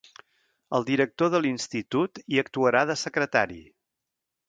El 0.77 0.87
director 0.87 1.29
de 1.35 1.43
l'Institut 1.47 2.25
hi 2.25 2.43
actuarà 2.47 2.85
de 2.93 2.99
secretari. 3.07 3.63